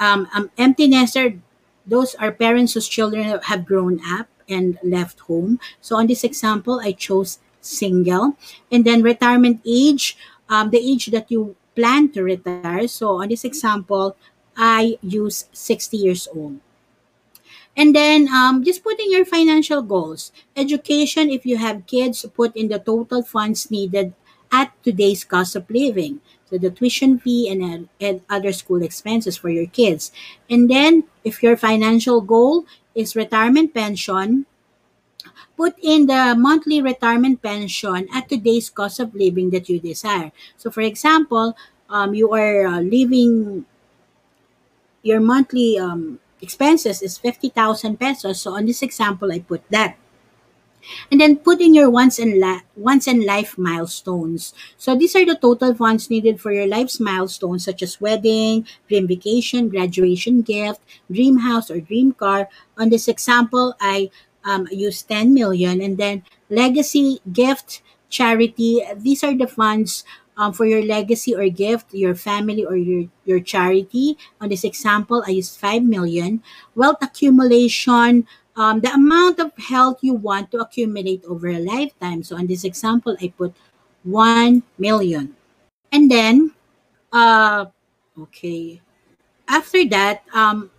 [0.00, 1.38] Um, um, empty nester
[1.86, 5.60] those are parents whose children have grown up and left home.
[5.80, 8.36] So on this example, I chose single.
[8.70, 10.16] And then retirement age,
[10.48, 12.88] um, the age that you plan to retire.
[12.88, 14.16] So on this example,
[14.56, 16.60] I use 60 years old.
[17.76, 20.30] And then um, just put in your financial goals.
[20.56, 24.14] Education, if you have kids, put in the total funds needed
[24.52, 26.20] at today's cost of living.
[26.58, 30.12] The tuition fee and, uh, and other school expenses for your kids.
[30.50, 34.46] And then if your financial goal is retirement pension,
[35.56, 40.32] put in the monthly retirement pension at today's cost of living that you desire.
[40.56, 41.56] So for example,
[41.88, 43.64] um, you are uh, living
[45.02, 48.40] your monthly um, expenses is 50,000 pesos.
[48.40, 49.96] So on this example, I put that.
[51.10, 54.52] And then put in your once in la- once in life milestones.
[54.76, 59.06] So these are the total funds needed for your life's milestones such as wedding, dream
[59.06, 62.48] vacation, graduation gift, dream house or dream car.
[62.76, 64.10] On this example, I
[64.44, 70.04] um, use 10 million and then legacy gift charity these are the funds
[70.36, 75.24] um, for your legacy or gift your family or your, your charity on this example
[75.26, 76.42] i used 5 million
[76.74, 82.22] wealth accumulation um, the amount of health you want to accumulate over a lifetime.
[82.22, 83.54] So in this example, I put
[84.04, 85.36] 1 million.
[85.90, 86.52] And then,
[87.12, 87.66] uh,
[88.18, 88.80] okay,
[89.48, 90.70] after that, um,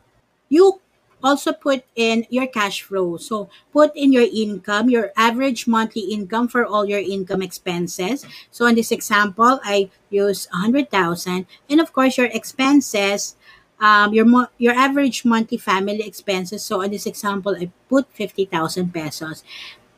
[0.50, 0.80] you
[1.24, 3.18] also put in your cash flow.
[3.18, 8.26] So put in your income, your average monthly income for all your income expenses.
[8.52, 11.48] So in this example, I use 100,000.
[11.70, 13.36] And of course, your expenses
[13.80, 16.64] um, your mo- your average monthly family expenses.
[16.64, 19.44] So in this example, I put 50,000 pesos.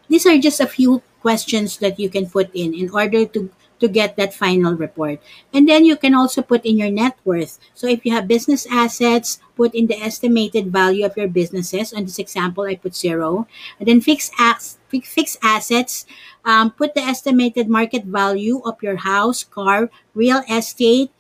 [0.10, 3.88] These are just a few questions that you can put in in order to to
[3.88, 5.22] get that final report.
[5.54, 7.60] And then you can also put in your net worth.
[7.76, 11.94] So if you have business assets, put in the estimated value of your businesses.
[11.94, 13.46] On this example, I put zero.
[13.78, 16.08] And then fixed, as- fixed assets,
[16.44, 21.12] um, put the estimated market value of your house, car, real estate,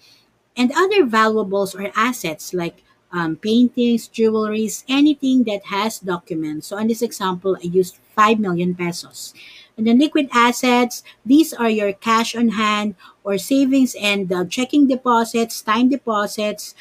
[0.58, 6.68] and other valuables or assets like um, paintings, jewelries, anything that has documents.
[6.68, 9.34] So in this example, I used 5 million pesos.
[9.78, 14.88] And then liquid assets, these are your cash on hand or savings and uh, checking
[14.88, 16.74] deposits, time deposits,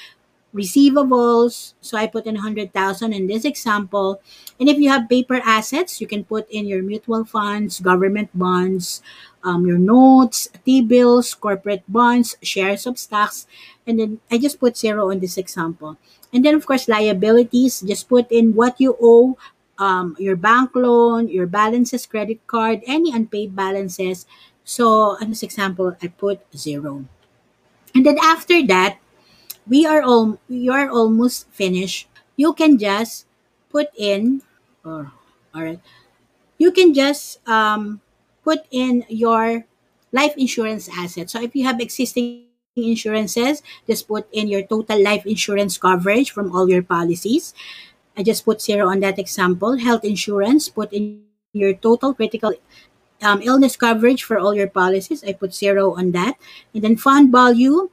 [0.55, 1.75] receivables.
[1.81, 2.73] So I put in 100,000
[3.13, 4.21] in this example.
[4.59, 9.03] And if you have paper assets, you can put in your mutual funds, government bonds,
[9.47, 13.47] um, your notes, T-bills, corporate bonds, shares of stocks.
[13.87, 15.97] And then I just put zero on this example.
[16.35, 19.39] And then of course liabilities, just put in what you owe
[19.79, 24.27] um, your bank loan, your balances, credit card, any unpaid balances.
[24.65, 27.05] So, on this example, I put zero.
[27.95, 28.99] And then after that,
[29.69, 32.09] we are all you are almost finished.
[32.37, 33.27] You can just
[33.71, 34.43] put in,
[34.85, 35.13] or
[35.55, 35.81] all right,
[36.59, 38.01] you can just um,
[38.47, 39.67] put in your
[40.15, 41.35] life insurance assets.
[41.35, 42.47] So if you have existing
[42.79, 47.51] insurances, just put in your total life insurance coverage from all your policies.
[48.17, 49.77] I just put zero on that example.
[49.83, 52.55] Health insurance, put in your total critical
[53.21, 55.25] um, illness coverage for all your policies.
[55.25, 56.39] I put zero on that.
[56.73, 57.91] And then fund value,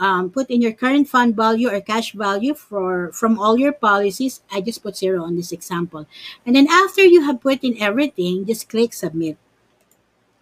[0.00, 4.40] um, put in your current fund value or cash value for from all your policies.
[4.50, 6.06] I just put zero on this example.
[6.46, 9.36] And then after you have put in everything, just click submit.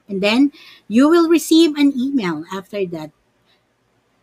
[0.09, 0.53] And then
[0.89, 3.11] you will receive an email after that.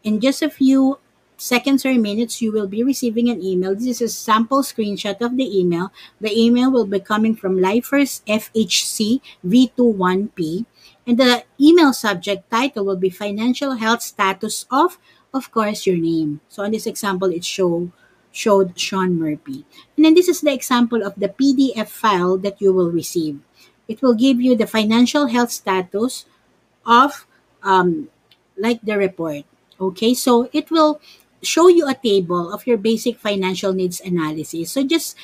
[0.04, 1.00] In just a few
[1.38, 3.76] seconds or minutes, you will be receiving an email.
[3.76, 5.92] This is a sample screenshot of the email.
[6.22, 10.66] The email will be coming from Lifers FHC V21P.
[11.08, 14.98] And the email subject title will be Financial Health Status of,
[15.34, 16.42] of course, your name.
[16.50, 17.92] So on this example, it show,
[18.32, 19.66] showed Sean Murphy.
[19.96, 23.40] And then this is the example of the PDF file that you will receive.
[23.88, 26.26] It will give you the financial health status
[26.86, 27.26] of
[27.64, 28.10] um,
[28.58, 29.46] like the report.
[29.80, 31.02] Okay, so it will
[31.42, 34.72] show you a table of your basic financial needs analysis.
[34.72, 35.18] So just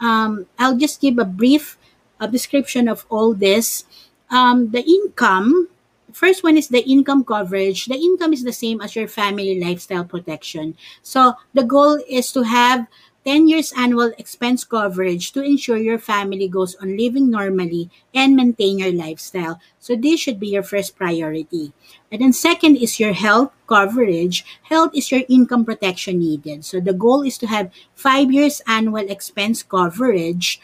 [0.00, 1.78] um, I'll just give a brief
[2.20, 3.84] uh, description of all this.
[4.30, 5.68] Um, the income,
[6.12, 7.86] first one is the income coverage.
[7.86, 10.76] The income is the same as your family lifestyle protection.
[11.02, 12.86] So the goal is to have
[13.24, 18.78] 10 years annual expense coverage to ensure your family goes on living normally and maintain
[18.78, 19.60] your lifestyle.
[19.78, 21.72] So this should be your first priority.
[22.10, 24.44] And then second is your health coverage.
[24.62, 26.64] Health is your income protection needed.
[26.64, 30.60] So the goal is to have 5 years annual expense coverage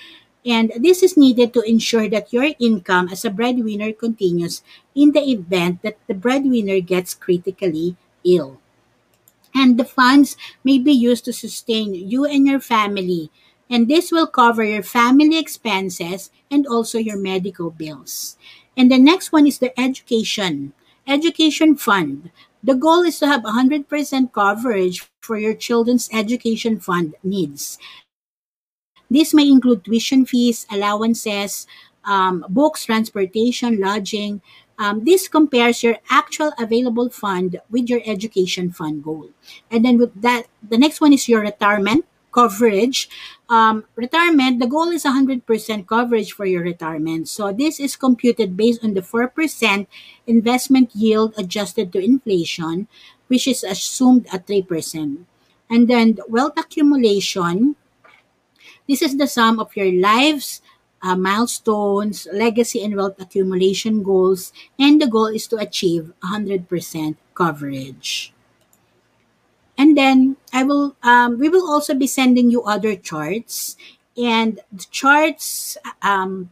[0.46, 4.62] and this is needed to ensure that your income as a breadwinner continues
[4.94, 8.58] in the event that the breadwinner gets critically ill
[9.54, 13.30] and the funds may be used to sustain you and your family.
[13.70, 18.36] And this will cover your family expenses and also your medical bills.
[18.76, 20.72] And the next one is the education.
[21.06, 22.30] Education fund.
[22.62, 27.78] The goal is to have 100% coverage for your children's education fund needs.
[29.10, 31.66] This may include tuition fees, allowances,
[32.04, 34.42] um, books, transportation, lodging,
[34.78, 39.30] um, this compares your actual available fund with your education fund goal.
[39.70, 43.08] And then with that, the next one is your retirement coverage.
[43.48, 45.42] Um, retirement, the goal is 100%
[45.86, 47.28] coverage for your retirement.
[47.28, 49.86] So this is computed based on the 4%
[50.26, 52.86] investment yield adjusted to inflation,
[53.26, 55.24] which is assumed at 3%.
[55.70, 57.76] And then wealth accumulation,
[58.88, 60.62] this is the sum of your lives
[61.02, 68.32] uh, milestones, legacy and wealth accumulation goals, and the goal is to achieve 100% coverage.
[69.76, 73.76] And then I will, um, we will also be sending you other charts,
[74.16, 76.50] and the charts, um,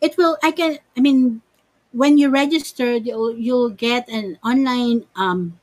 [0.00, 0.36] it will.
[0.42, 0.78] I can.
[0.96, 1.42] I mean,
[1.92, 5.58] when you register, you'll you'll get an online um,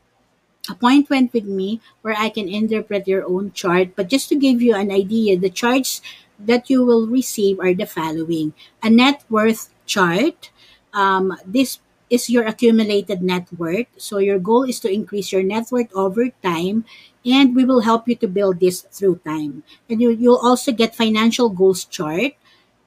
[0.70, 3.96] appointment with me where I can interpret your own chart.
[3.96, 6.02] But just to give you an idea, the charts
[6.40, 10.52] that you will receive are the following a net worth chart.
[10.94, 11.80] Um, this
[12.10, 13.88] is your accumulated net worth.
[13.98, 16.86] So, your goal is to increase your net worth over time,
[17.26, 19.64] and we will help you to build this through time.
[19.90, 22.34] And you, you'll also get financial goals chart.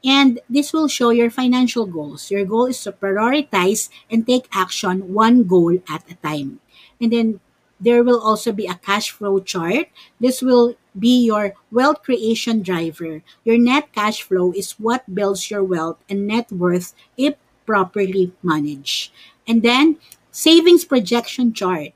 [0.05, 2.31] And this will show your financial goals.
[2.31, 6.61] Your goal is to prioritize and take action one goal at a time.
[7.01, 7.41] And then
[7.81, 9.89] there will also be a cash flow chart.
[10.21, 13.23] This will be your wealth creation driver.
[13.45, 17.35] Your net cash flow is what builds your wealth and net worth if
[17.67, 19.13] properly managed.
[19.47, 19.97] And then,
[20.31, 21.93] savings projection chart.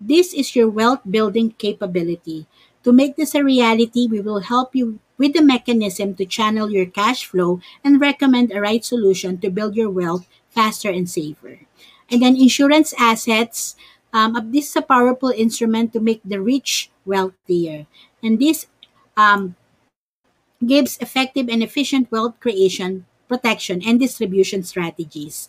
[0.00, 2.46] This is your wealth building capability.
[2.84, 6.86] To make this a reality, we will help you with the mechanism to channel your
[6.86, 11.60] cash flow and recommend a right solution to build your wealth faster and safer.
[12.10, 13.76] And then insurance assets.
[14.12, 17.86] Um, this is a powerful instrument to make the rich wealthier
[18.22, 18.66] and this
[19.16, 19.56] um,
[20.64, 25.48] gives effective and efficient wealth creation, protection, and distribution strategies.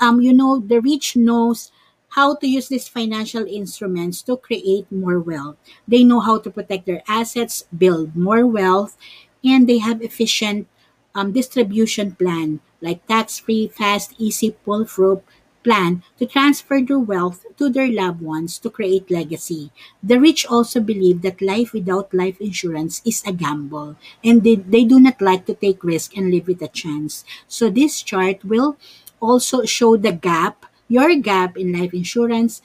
[0.00, 1.72] Um, you know, the rich knows
[2.10, 5.56] how to use these financial instruments to create more wealth.
[5.86, 8.96] They know how to protect their assets, build more wealth,
[9.44, 10.66] and they have efficient
[11.14, 15.22] um, distribution plan like tax-free, fast, easy, pull-through
[15.62, 19.70] plan to transfer their wealth to their loved ones to create legacy.
[20.02, 24.84] The rich also believe that life without life insurance is a gamble and they, they
[24.84, 27.24] do not like to take risk and live with a chance.
[27.48, 28.76] So this chart will
[29.20, 32.62] also show the gap, your gap in life insurance,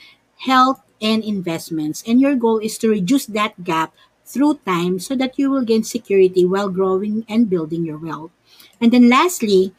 [0.48, 2.04] health, and investments.
[2.08, 3.94] And your goal is to reduce that gap
[4.26, 8.32] through time so that you will gain security while growing and building your wealth.
[8.82, 9.74] And then lastly,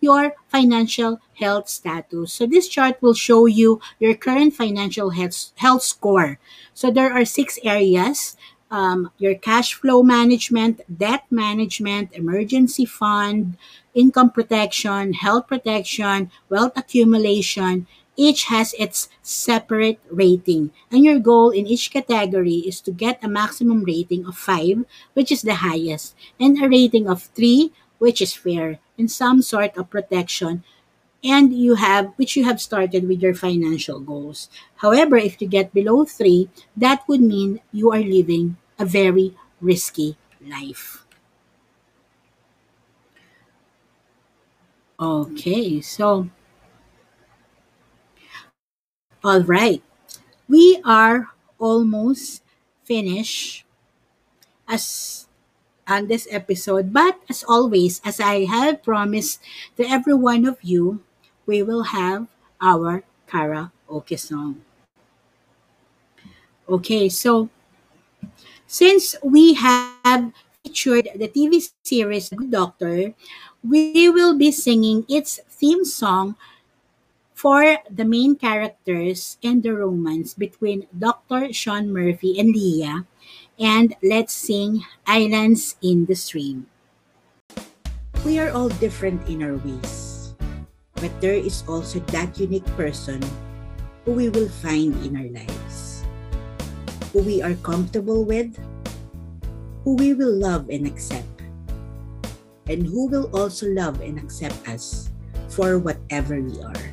[0.00, 2.32] your financial health status.
[2.32, 6.38] So this chart will show you your current financial health, health score.
[6.74, 8.36] So there are six areas.
[8.70, 13.58] Um, your cash flow management, debt management, emergency fund,
[13.94, 17.88] income protection, health protection, wealth accumulation,
[18.20, 20.70] each has its separate rating.
[20.92, 24.84] And your goal in each category is to get a maximum rating of 5,
[25.14, 29.76] which is the highest, and a rating of 3, which is fair, and some sort
[29.76, 30.62] of protection
[31.24, 34.48] and you have which you have started with your financial goals.
[34.76, 40.16] However, if you get below 3, that would mean you are living a very risky
[40.40, 41.04] life.
[45.00, 46.28] Okay, so
[49.24, 49.82] all right.
[50.48, 51.28] We are
[51.58, 52.42] almost
[52.84, 53.64] finished
[54.68, 55.26] as
[55.90, 59.42] on this episode, but as always, as I have promised
[59.76, 61.02] to every one of you,
[61.44, 62.30] we will have
[62.62, 64.62] our karaoke song.
[66.70, 67.50] Okay, so
[68.70, 70.30] since we have
[70.62, 73.12] featured the TV series Good Doctor,
[73.66, 76.38] we will be singing its theme song
[77.34, 81.52] for the main characters and the romance between Dr.
[81.52, 83.09] Sean Murphy and Leah.
[83.60, 86.64] And let's sing Islands in the Stream.
[88.24, 90.32] We are all different in our ways,
[90.96, 93.20] but there is also that unique person
[94.08, 96.08] who we will find in our lives,
[97.12, 98.48] who we are comfortable with,
[99.84, 101.28] who we will love and accept.
[102.64, 105.12] And who will also love and accept us
[105.52, 106.84] for whatever we are.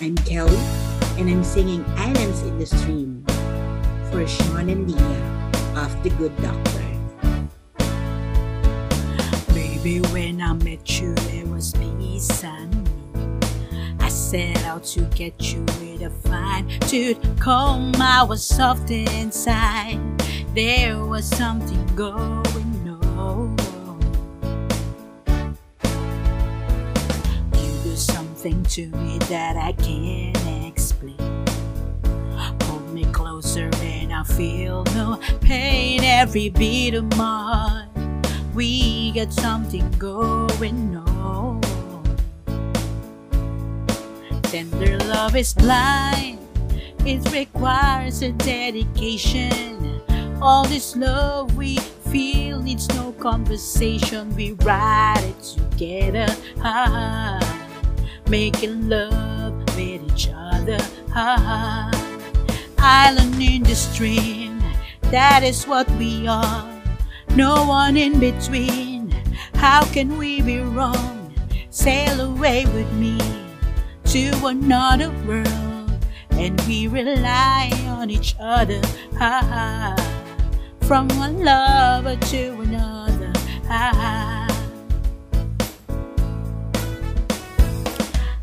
[0.00, 0.56] I'm Kelly,
[1.20, 3.20] and I'm singing Islands in the Stream
[4.14, 6.84] for Sean and Leah of The Good Doctor.
[9.52, 12.88] Baby, when I met you, there was peace and.
[13.98, 17.92] I set out to get you with a fine tooth comb.
[17.96, 19.98] I was soft inside.
[20.54, 22.88] There was something going
[23.18, 23.56] on.
[27.52, 30.43] You do something to me that I can't
[34.24, 36.02] Feel no pain.
[36.02, 37.88] Every beat of heart,
[38.54, 41.60] we got something going on.
[44.42, 46.38] Tender love is blind,
[47.04, 50.00] it requires a dedication.
[50.40, 51.78] All this love we
[52.10, 54.34] feel needs no conversation.
[54.34, 56.26] We ride it together,
[56.60, 57.38] ha,
[58.28, 60.78] making love with each other,
[61.10, 62.03] ha.
[62.86, 64.62] Island in the stream,
[65.10, 66.68] that is what we are.
[67.34, 69.10] No one in between.
[69.54, 71.32] How can we be wrong?
[71.70, 73.16] Sail away with me
[74.12, 75.96] to another world,
[76.32, 78.82] and we rely on each other.
[79.16, 79.96] Ha ha.
[80.82, 83.32] From one lover to another.
[83.66, 84.44] Ha ha.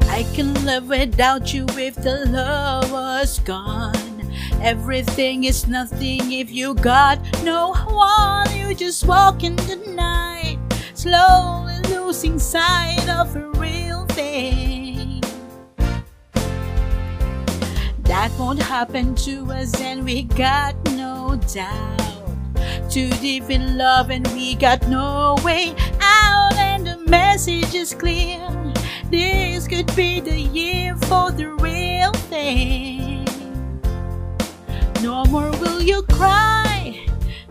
[0.09, 4.10] I can live without you if the love was gone.
[4.63, 8.55] Everything is nothing if you got no one.
[8.55, 10.59] You just walk in the night,
[10.93, 15.21] slowly losing sight of a real thing.
[18.03, 22.21] That won't happen to us, and we got no doubt.
[22.87, 28.47] Too deep in love, and we got no way out, and the message is clear.
[29.09, 33.10] This could be the year for the real thing.
[35.01, 37.07] No more will you cry,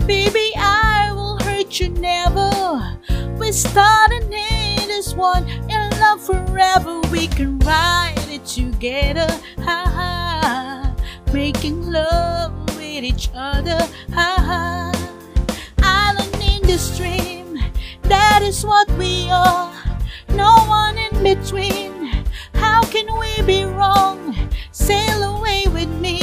[0.06, 0.52] baby.
[0.56, 2.96] I will hurt you never.
[3.40, 7.00] We started in this one in love forever.
[7.10, 9.26] We can ride it together,
[9.58, 10.94] ha ha.
[11.32, 13.80] Making love with each other,
[14.14, 14.92] ha ha.
[15.82, 17.58] Island in the stream,
[18.04, 19.74] that is what we are.
[20.34, 22.24] No one in between.
[22.54, 24.36] How can we be wrong?
[24.70, 26.19] Sail away with me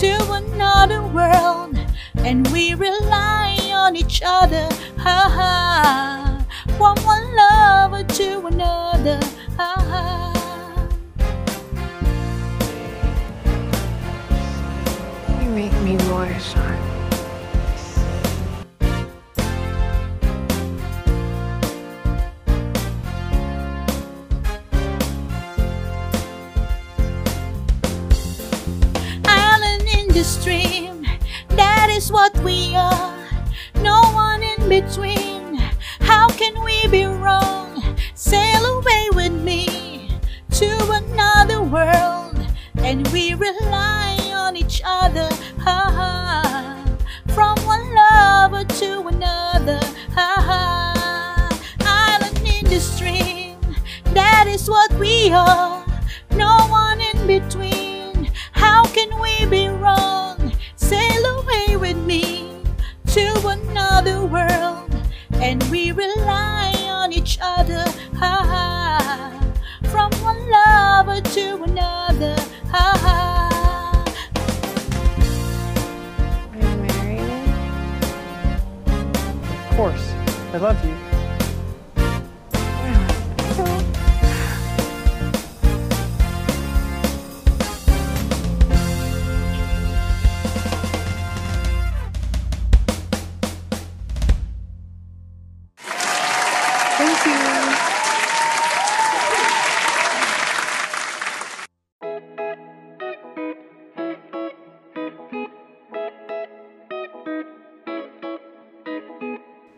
[0.00, 1.74] to another world
[2.16, 4.68] and we rely on each other.
[4.98, 6.44] Ha ha.
[6.76, 9.18] From one lover to another.
[9.56, 10.32] Ha ha.
[15.40, 16.28] You make me roar,
[32.06, 33.14] is what we are.
[33.82, 35.56] No one in between.
[36.00, 37.82] How can we be wrong?
[38.14, 40.10] Sail away with me
[40.52, 40.70] to
[41.02, 42.38] another world,
[42.76, 45.28] and we rely on each other.
[45.66, 46.84] Ha ha.
[47.34, 49.80] From one lover to another.
[50.14, 51.48] Ha ha.
[51.80, 53.58] Island in the stream,
[54.14, 55.84] that is what we are.
[56.30, 58.30] No one in between.
[58.52, 59.75] How can we be